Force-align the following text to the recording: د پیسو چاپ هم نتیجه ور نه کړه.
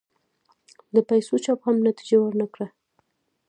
د 0.95 0.97
پیسو 1.09 1.35
چاپ 1.45 1.59
هم 1.65 1.75
نتیجه 1.87 2.17
ور 2.19 2.33
نه 2.41 2.47
کړه. 2.53 2.67